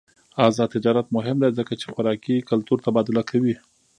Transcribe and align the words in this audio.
آزاد 0.45 0.69
تجارت 0.75 1.07
مهم 1.17 1.37
دی 1.41 1.49
ځکه 1.59 1.73
چې 1.81 1.85
خوراکي 1.93 2.35
کلتور 2.49 2.77
تبادله 2.85 3.21
کوي. 3.29 3.55